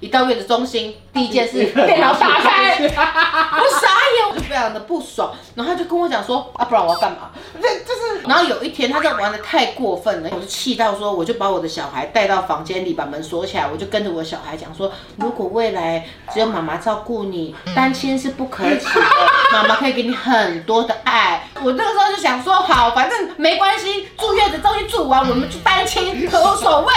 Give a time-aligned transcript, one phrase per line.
[0.00, 5.32] 一到月子中心，第一件事 电脑打开， 我傻眼，我就非常的不爽。
[5.54, 7.30] 然后他就跟我讲说，啊，不然我要干嘛？
[7.60, 8.22] 这就是。
[8.28, 19.06] 然后有一天，他在玩的太过分了，我就气到说，我就把我的小孩带到房间里，把门锁起来，我就跟着我小孩讲说，如果未来只有妈妈照顾你，单亲是不可耻的，
[19.52, 21.48] 妈妈可以给你很多的爱。
[21.62, 26.92] 我那个时候就想说，好，反正没关系，住月子中心住完，我们就单亲无所谓。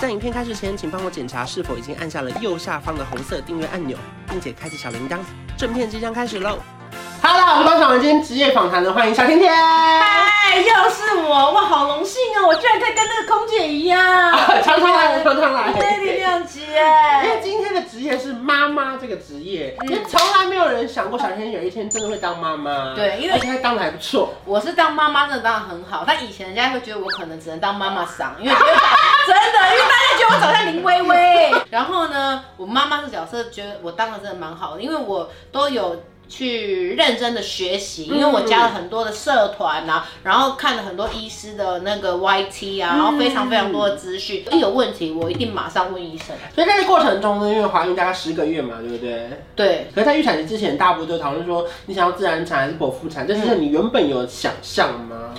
[0.00, 3.98] 在影片开始前，请帮我检查是否已经按下了右下方的红色订阅按钮，
[4.30, 5.18] 并且开启小铃铛。
[5.58, 6.58] 正片即将开始喽
[7.22, 9.52] ！Hello，我是班长，今天职业访谈的，欢迎小甜甜。
[10.52, 12.44] 嗨，又是我，哇，好荣幸啊！
[12.44, 14.32] 我居然可以跟那个空姐一样，
[14.64, 15.72] 常常来，常常来。
[15.72, 17.24] 对，力量级哎。
[17.24, 22.96] 因为今天的职业是妈妈这个职业，因为从来没有人想过小甜甜有一天真的会当妈妈。
[22.96, 24.34] 对，因为而且还当的还不错。
[24.44, 26.02] 我是当妈妈，真的当的很好。
[26.04, 28.74] 但以前人家会觉得我可能只能当妈妈桑，因为觉得。
[29.28, 31.52] 真的，因为大家觉得我长像林薇薇。
[31.70, 46.28] 然后呢，我妈妈的角色觉得我当的真的蛮好的，因为我都有去认真的学习，因为我加了很多的社团啊，然后看了很多医师的那个 YT 啊，然后非常非常多的资讯，一有问题我一定马上问医生。
[46.54, 49.28] 所以在这过程中呢，因为怀孕大概十个月嘛，对不对？
[49.56, 49.88] 对。
[49.94, 55.34] 可是在预产期之前，大部分都讨论说你想要自然产还是剖腹产，这是你原本有想象吗？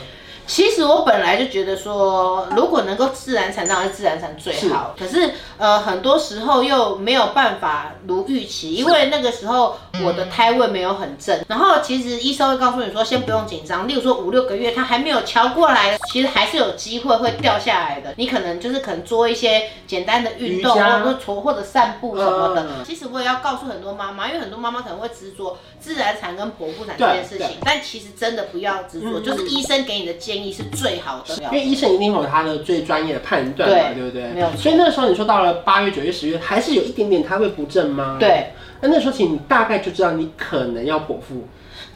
[0.52, 4.94] 其实我本来就觉得说，如果能够自然产，当然是自然产最好。
[4.98, 11.42] 是可是，呃，很多时候又没有办法如预期，因为那个时候我的胎位没有很正。
[11.48, 13.88] 然后，其实医生会告诉你说，先不用紧张。
[13.88, 18.14] 例如说五六个月，它还没有乔过来，其实还是有机会会掉下来的。
[18.18, 22.84] 你可能就是可能做一些简单的运动，或者说或者散步什么的。
[22.86, 30.41] 其实我也要告诉很多妈妈，因为很多妈妈可能会执着自然产跟剖腹产这件事情，但其实真的不要执着，就是医生给你的建议。
[30.50, 34.30] 是最好的，因为医生一定有他的最专业的判断嘛，对，对不对？
[34.30, 34.48] 没有。
[34.56, 38.16] 所以那个时候你说到了八月、九月、十月，还是有一点点他会不正吗？
[38.18, 38.54] 对。
[38.80, 41.46] 那那时候其实你大概就知道你可能要剖腹。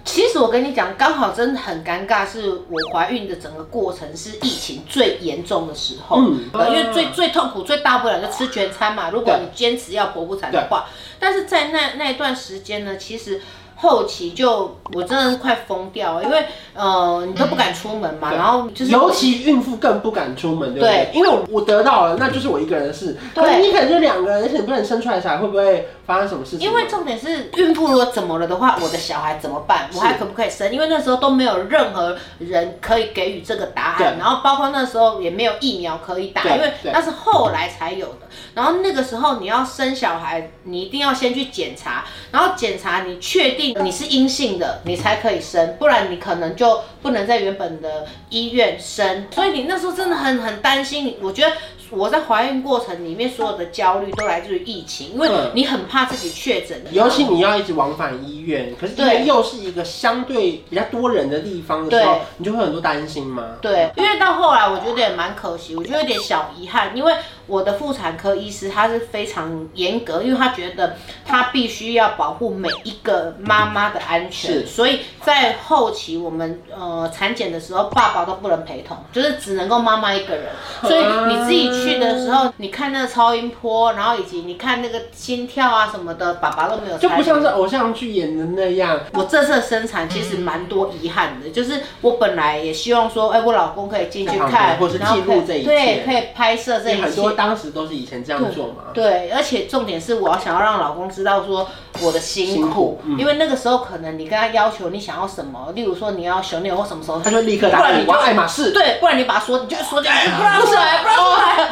[0.03, 9.09] 其实我跟你讲，刚好真的很尴尬，是我怀孕的整个过程是疫情最严重的时候，嗯，因为最最痛苦、最大不了就吃全餐嘛。
[9.09, 10.85] 如果你坚持要剖腹产的话，
[11.19, 13.41] 但是在那那一段时间呢，其实。
[13.78, 21.09] 后期就我真的是快疯掉了，因为呃你都不敢出门嘛，然后就是尤其孕妇更不敢出门，对不对？
[21.12, 23.18] 对，因为我我得到了，那就是我一个人的事。
[23.34, 26.68] 对，你可能就两个人，而且你不能生出来小孩，会不会发生什么事情？
[26.68, 29.90] 因为重点是孕妇如果怎么了的话，我的小孩怎么办？
[29.94, 30.72] 我还可不可以生？
[30.72, 38.19] 因为那时候都没有任何人可以给予这个答案，然后包括那时候也没有疫苗可以打，因为那是后来才有的。
[38.53, 43.65] 然后那个时候你要生小孩，你一定要先去检查，然后检查你确定。
[43.74, 49.26] 你是阴性的，你才可以生，不然你可能就不能在原本的医院生。
[49.31, 51.18] 所以你那时候真的很很担心。
[51.22, 51.52] 我觉得
[51.92, 58.94] 我在怀孕过程里面所有的焦虑都来自于疫情，因为你很怕自己确诊，尤其你要一直往返医院，可是
[59.24, 63.58] 又是一个相对比较多人的地方的时候，你就会很多担心吗？
[63.62, 67.14] 对，因为到后来我觉得也蛮可惜，我觉得有点小遗憾，因为
[67.47, 70.95] 我的妇产科医师他是非常严格，因为他觉得
[71.25, 73.56] 他必须要保护每一个妈。
[73.56, 80.45] 妈妈的安全，是所以在后期我们呃产检的时候，爸爸都不能陪同，就是只能够妈妈一个人。
[80.81, 86.97] 所以你自己去的时候，你看那个超音波，然后以及你看那个心跳啊什么的，爸爸都没有。
[86.97, 89.00] 就不像是偶像剧演的那样。
[89.13, 97.01] 我这次生产其实蛮多遗憾的，就是我本来也希望说，哎，我老公可以进去看，或是记录这一切，对，可以拍摄这一切。
[97.03, 98.85] 很多当时都是以前这样做嘛。
[98.94, 101.68] 对，而且重点是我要想要让老公知道说
[102.01, 103.56] 我的辛苦，因为那个。
[103.66, 107.84] 时候可能你跟他要求你想要什么，例如说你要熊牛或什么时候，他就立刻答应。
[107.84, 111.63] 不然你要爱马仕，对，不然你把它说，你就说这样，不让出来，不让出来，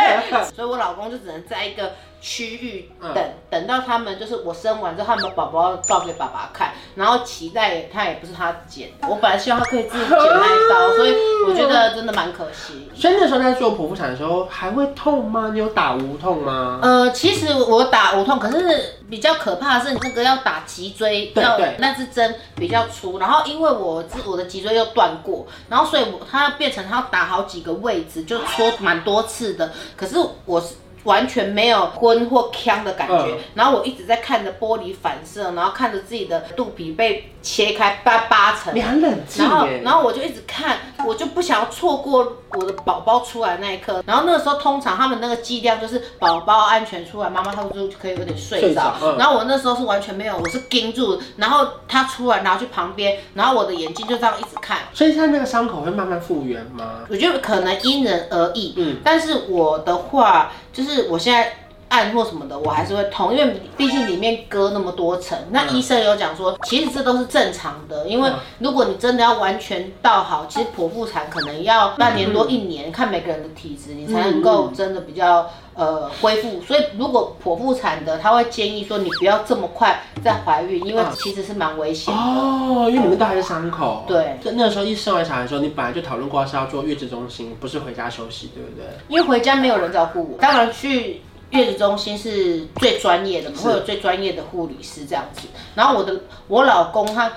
[0.00, 0.52] 爱马仕。
[0.56, 1.92] 所以我老公就只能在一个。
[2.20, 11.14] 区域等等到他们就是我生完之后，他们宝宝抱给爸爸看，然后脐带他也不是他剪的，我本来希望他可以自己剪那一刀，所以
[11.48, 12.88] 我觉得真的蛮可惜。
[12.94, 15.50] 所以那时候在做剖腹产的时候还会痛吗？
[15.52, 16.78] 你有打无痛吗？
[16.82, 29.72] 呃，其实我打无痛，可是比较可怕的是那个要打脊椎，要那支针比较粗，然后因为我我的脊椎又断过，然后所以我它变成它要打好几个位置，就戳蛮多次的。
[29.96, 30.74] 可是我是。
[31.04, 39.44] 完全没有昏或呛的感觉，然后我一直在看着玻璃反射，然后看着自己的肚皮被切开八八层，你很冷静。
[39.44, 44.02] 然后然后我就一直看，我就不想要错过我的宝宝出来那一刻。
[44.06, 48.94] 然后那个时候通常他们那个剂量就是宝宝安全出来，妈妈他们就可以有点睡着。
[49.02, 54.78] 嗯、然后我那时候是完全没有，我是盯住，然后他出来，然后去旁边，然后我的眼睛就这样一直看。
[54.92, 57.00] 所以现在那个伤口会慢慢复原吗？
[57.08, 58.74] 我觉得可能因人而异。
[58.76, 61.54] 嗯，但是我的话就是我现在。
[61.90, 65.36] 按或什么的，我还是会痛，因为毕竟里面割那么多层。
[65.50, 76.62] 那医生有讲说，其实这都是正常的，因为如果你真的要完全到好，其实剖腹产可能要半年多一年，看每个人的体质，你才能够真的比较呃恢复。
[76.62, 84.04] 所以如果剖腹产的，他会建议说你不要这么快再怀孕，因为其实是蛮危险的哦，因为你们都还是伤口。
[84.06, 88.86] 对，那个时候一生完小孩的时候，你本来就讨论过是要做月子中心，不是回家休息，对不对？
[89.08, 91.22] 因为回家没有人照顾我，当然去。
[91.50, 95.48] 月子中心是最专业的嘛，会有最专业的护理师这样子。
[95.74, 97.32] 然后我的我老公他。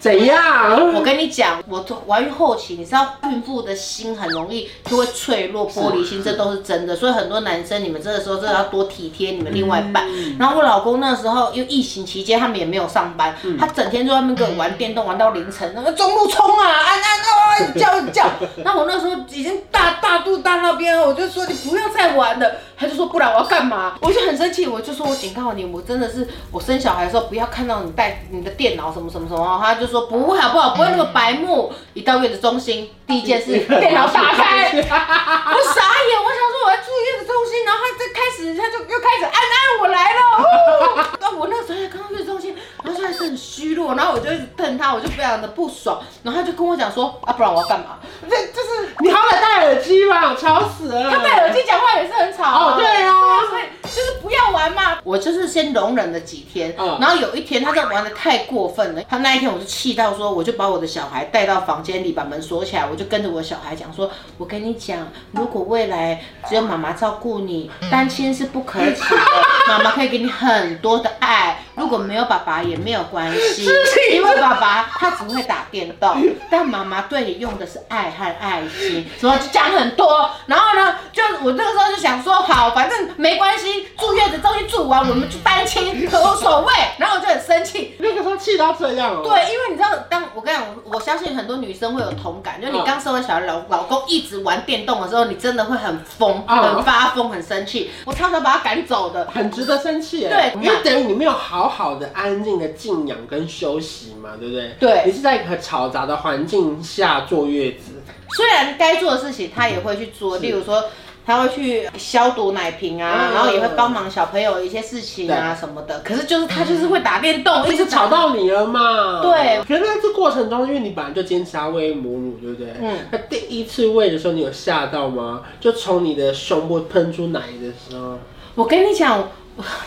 [0.00, 0.94] 怎样？
[0.94, 6.94] 我跟你讲，我怀孕后期，你知道孕妇的心很容易就会脆弱、玻璃心，这都是真的。
[6.94, 10.04] 所以很多男生，你们这个时候真的要多体贴你们另外一半。
[10.08, 18.30] 嗯、然后我老公那时候因为疫情期间，他们也没有上班，嗯、他整天就在那边跟我玩电动，玩到凌晨，那个中路冲啊，按按哦，叫叫。
[18.64, 22.48] 那我那时候已经大大肚大那边，我就说你不要再玩了。
[22.80, 23.96] 他就说不然我要干嘛？
[24.00, 29.58] 我就很生气，我就说我警告你，我真的是我生小孩的时候不要看到你带你的电脑什么什么什么。
[29.60, 30.70] 他就说不会好不好？
[30.76, 31.72] 不会那么白目。
[31.94, 41.16] 一到月子中心，第一件事 电脑打开， 我傻眼，我想说我要住月子中心，然后他再开始他就又开始按按我来了。
[41.20, 47.98] 那我那时候也刚到月子中心，然后就还是很虚弱，然后我就一直瞪他，我就非常的不爽，然后他就跟我讲说啊，不然我要干嘛？
[48.30, 51.10] 这就是你好歹戴耳机吧，吵死了。
[51.10, 52.44] 他戴耳机讲话也是很吵。
[52.44, 53.12] 哦对啊，
[53.50, 54.98] 所以就是不要玩嘛。
[55.04, 59.02] 我就是先容忍了几天，然后有一天他就玩的太过分了。
[59.08, 69.20] 他那一天我就气到说，我就把我的小孩带到房间里，把门锁起来，我就跟着我小孩讲说，我跟你讲，如果未来只有妈妈照顾你，单亲是不可耻的，
[69.68, 71.64] 妈妈可以给你很多的爱。
[71.74, 73.68] 如果没有爸爸也没有关系，
[74.12, 76.20] 因为爸爸他只会打电动，
[76.50, 80.28] 但妈妈对你用的是爱和爱心，什么就讲很多。
[80.46, 86.72] 然后呢，就我那个时候就想说，好，反正没关系，住月子中心住完，我们就单亲无所谓。
[86.98, 89.22] 然后我就很生气，那个时候气到这样。
[89.22, 97.90] 对，因为你知道，当我跟你讲，我相信很多女生会有同感，就你刚生完小孩，老老公一直玩电动的时候，你真的会很疯，很发疯，很生气。
[98.04, 100.28] 我超想把他赶走的，很值得生气。
[100.28, 101.68] 对，因为等于你没有好。
[101.68, 104.76] 好的，安静的静养跟休息嘛，对不对？
[104.80, 110.82] 对，你是在一个嘈杂的环境下坐月子，虽然该做的事情他也会去做，例如说
[111.28, 116.00] 他会去消毒奶瓶啊，然后也会帮忙小朋友一些事情啊什么的。
[116.00, 119.20] 可是就是他就是会打电动，一直吵到你了嘛。
[119.20, 122.72] 对，可是在这过程中，因为你本来就坚持要喂母乳，对不对？
[122.80, 122.98] 嗯。
[123.10, 125.42] 那第一次喂的时候，你有吓到吗？
[125.60, 128.18] 就从你的胸部喷出奶的时候，
[128.54, 129.28] 我跟你讲。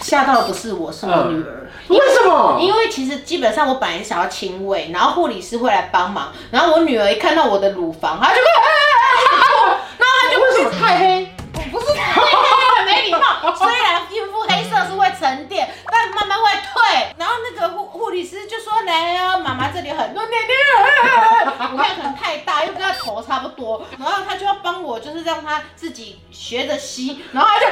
[0.01, 1.65] 吓到的不是我，是我女儿。
[1.87, 2.59] 为什么？
[2.59, 9.67] 因为其实基本上我本来想要亲喂，然后护理师会来帮忙，然后我女儿一看到我的乳房，她就说，
[9.97, 11.33] 然后她就为什么太黑？
[11.71, 12.21] 不是太黑，
[12.79, 13.55] 很没礼貌。
[13.55, 17.07] 虽然孕妇黑色是会沉淀，但慢慢会退。
[17.17, 18.45] 然后那个护护理师
[19.01, 20.57] 就说：“来哦，妈妈这里很多点点，
[21.71, 27.65] 我看可能太大，又跟他头差不多。”然后他就要帮我，就是让他自己学着吸，然后他就。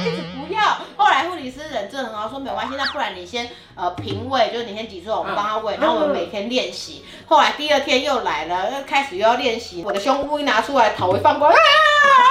[0.00, 7.04] 一直不要，后来护理师忍着很好，说没关系，那不然你先呃平喂，就是你先挤出来，我们帮他喂，然后我们每天练习。
[7.26, 11.56] 后来第二天又来了，又开始又要练习，我的胸部一拿出来，头一放过来，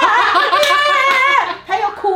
[0.00, 0.50] 他又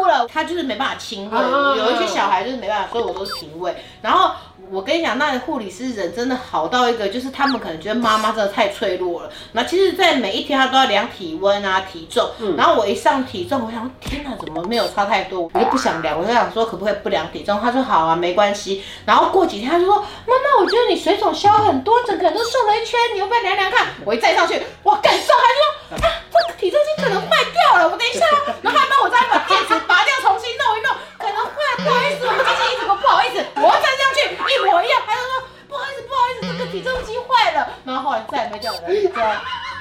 [0.04, 1.38] 哭了，他就是没办法亲喂，
[1.78, 4.32] 有一些小孩就是没办法，所以我都是平喂，然后。
[4.70, 9.30] 我跟你讲，那护理师人真的好到一个，就是他们可能觉得妈妈真的太脆弱了。
[9.52, 12.30] 那其实，在每一天他都要量体温啊、体重。
[12.38, 12.56] 嗯。
[12.56, 15.50] 然后我一上体重，我想天哪，怎么没有差太多？
[15.52, 17.61] 我就不想量，我就想说可不可以不量体重？
[17.61, 18.82] 他说好啊，没关系。
[19.04, 23.88] 然后过几天他就说，妈妈，我觉得你水肿消很多，整个人都瘦了一圈，你要不要量量看？
[24.06, 27.53] 我一再上去，哇，感受，还是说啊，这个体重机可能坏掉
[27.85, 28.25] 了，我等一下。
[28.62, 31.53] 然后还帮我再把电池拔掉，重新弄一弄，可能会，
[31.85, 34.25] 不好意思，我们机器一直说不好意思，我要站上去。
[34.33, 37.69] 一模一样，他就说不好意思，不好意思，这个体重机坏了。
[37.85, 39.12] 然后后来再也没叫人量。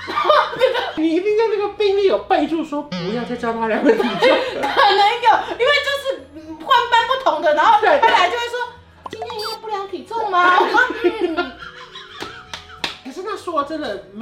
[0.06, 0.30] 然 后
[0.96, 4.04] 你一定在那个病历有备注说不要再叫他量体重。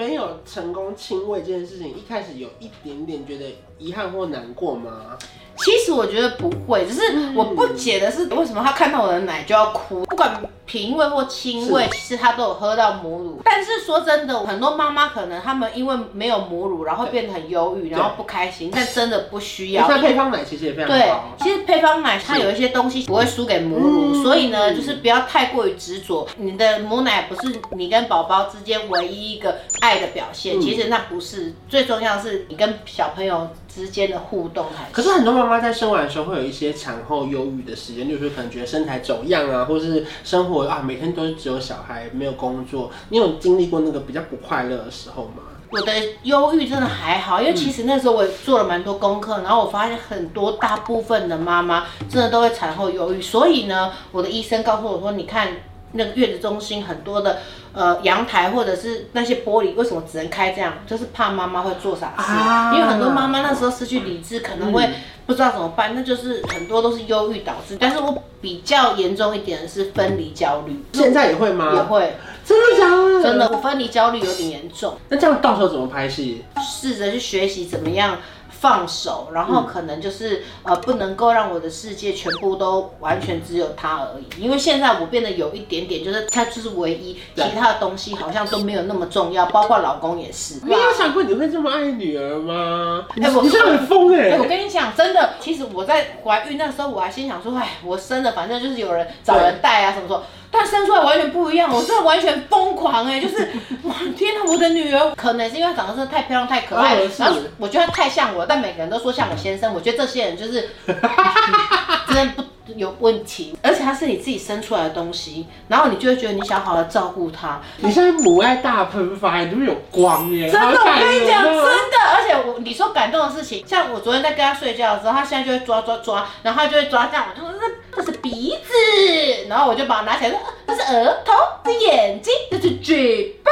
[0.02, 5.16] 没有成功亲喂这件事情，一开始有一点点觉得遗憾或难过吗？
[5.58, 7.02] 其实我觉得不会，只是
[7.36, 10.42] 我不解的是为什么他看到我的奶就要哭，不管
[10.72, 13.42] 瓶喂或亲味，其实他都有喝到母乳。
[13.44, 19.86] 但是说真的，很多妈妈可能他们因为没有母乳，然后变得很忧郁，然后不开心，但真的不需要。
[19.86, 21.36] 像配方奶其实也非常好。
[21.38, 26.26] 对，其实配方奶它有一些东西不会输给母乳，所以呢，就是不要太过于执着。
[26.38, 34.94] 你的母奶不是你跟宝宝之间唯一一个爱的表现，其实那不是，最重要是你跟小朋友之间的互动还是。
[34.94, 42.92] 可是很多妈妈在生完的时候会有一些产后忧郁的时间，就是可能觉得身材走样啊，或是生活啊每天都只有小孩没有工作。
[43.10, 45.44] 你有经历过那个比较不快乐的时候吗？
[45.70, 55.48] 我的忧郁真的还好，因为其实那时候我做了蛮多功课，然后我发现很多大部分的妈妈真的都会产后忧郁，所以呢，我的医生告诉我说，你看。
[55.94, 57.40] 那个月子中心很多的
[57.74, 60.74] 呃阳台或者是那些玻璃，为什么只能开这样？
[60.86, 64.90] 就是怕妈妈会做傻事，啊、因为很多妈妈那时候失去理智，可能会
[65.26, 67.78] 不知道怎么办，嗯、那就是很多都是忧郁导致。
[67.80, 71.74] 但是我比较严重一点的是分离焦虑，现在也会吗？
[71.76, 73.24] 也会，真的假的？
[73.24, 74.98] 真的，我分离焦虑有点严重。
[75.10, 76.44] 那这样到时候怎么拍戏？
[76.62, 78.18] 试着去学习怎么样。
[78.62, 90.60] 放手，然后可能就是呃，不能够让我的世界全部都完全只有他而已，因为现在我变得有一点点，就是他就是唯一，其他的东西好像都没有那么重要，包括老公也是。
[90.64, 93.08] 你有想过你会这么爱女儿吗？
[93.20, 94.38] 哎，我你这很疯哎！
[94.38, 100.24] 我跟你讲，真的，其实我在怀孕那时候，我还心想说，哎，我生了，反正就是有人找人带啊，什么说。
[100.52, 103.38] 但生出来完全不一样，我真的完全疯狂哎、欸，就是
[103.84, 110.70] 哇天哪，我的女儿可能是因为长得真的太漂亮太可爱了，然后我觉得她太像我，但每个人都说像我先生，我觉得这些人就是
[112.08, 112.44] 真的不。
[112.78, 117.60] 有问题，而且它是你自己生出来的东西，然后你就会觉得你想好好照顾它。
[117.78, 120.50] 你现在母爱大喷发，你都没有光耶！
[120.50, 121.98] 真的，我跟你讲，真的。
[122.16, 127.81] 而且我你说感动的事情，像我昨天在跟他睡觉的时候，他现在就会抓抓抓，然后他就会抓这样，我就是
[128.22, 133.52] 鼻子，然后我就把它拿起来说这是额头，这是眼睛，这是嘴巴。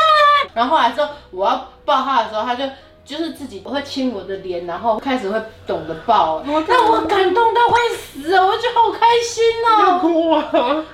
[0.54, 2.64] 然后后来说我要抱他的时候，他就。
[3.06, 8.46] 就是自己会亲我的脸，然后开始会懂得抱，那我感动到会死啊！
[8.46, 10.48] 我就觉得好开心哦、喔，哭啊！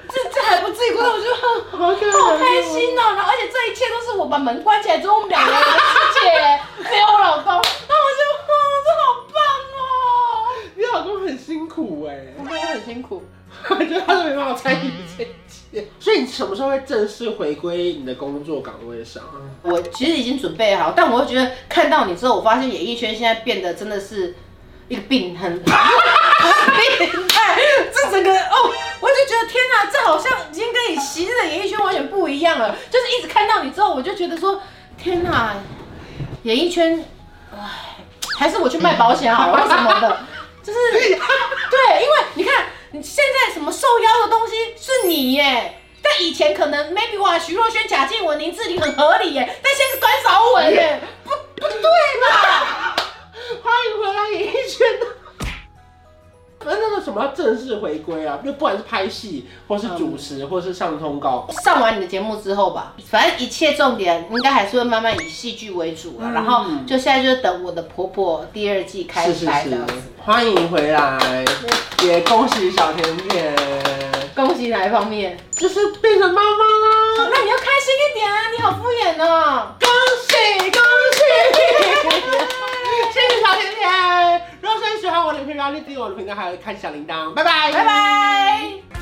[0.07, 1.19] 这这还不至于哭，我
[1.93, 3.15] 就好好开心哦、喔。
[3.15, 5.73] 然后而且这一切都是我把门关起来之后，我们两个人的世
[6.21, 8.53] 界，没有我老公，那我就哇，
[8.85, 9.03] 这好
[9.33, 9.43] 棒
[9.75, 10.55] 哦、喔！
[10.75, 13.21] 你老公很辛苦哎、欸，我觉得很辛苦，
[13.69, 15.87] 我觉得他都没办法参与这一切。
[15.99, 19.21] 所以你什么时候会正式回归你的工作岗位上？
[19.61, 24.35] 我其实已经准备好，但我会觉得看到你之后，我发现演艺圈现在变得真的是
[24.87, 27.59] 一个病，很 病态。
[27.93, 32.73] 这整个哦，我就觉得天哪，这好像已经跟你昔日的演艺圈完全不一样了。
[32.89, 34.61] 就是一直看到你之后，我就觉得说
[34.97, 35.55] 天哪，
[36.43, 37.03] 演艺圈，
[37.51, 37.97] 唉，
[38.37, 40.19] 还是我去卖保险好了，为什么的？
[40.63, 45.81] 就是对，因为你看你现在什么受邀的东西是你耶。
[46.01, 51.89] 但以前可能 maybe 哇，徐若瑄、贾静雯、林志玲很合理耶，但现在是关少文耶，不不对
[56.65, 58.39] 那那个什么要正式回归啊？
[58.43, 61.47] 就不管是拍戏，或是主持，嗯、或是上通告。
[61.63, 66.27] 上完你的节目之后吧，反正一切重点应该还是会慢慢以戏剧为主了。
[66.27, 69.77] 嗯、然后就现在就等我的婆婆第二季开拍的。
[70.17, 71.45] 欢迎回来，
[72.03, 73.55] 也恭喜小甜甜。
[74.35, 75.37] 恭喜哪一方面？
[75.51, 77.29] 就是变成妈妈啦！
[77.31, 78.49] 那你要开心一点啊！
[78.51, 79.67] 你好敷衍哦！
[79.79, 79.87] 恭
[80.27, 80.81] 喜恭
[81.13, 81.21] 喜！
[83.13, 83.85] 谢谢小甜甜。
[84.65, 87.31] 如果说你喜欢我的频道，你订阅我的频道，还有开小铃铛。
[87.35, 88.94] 拜拜，拜拜。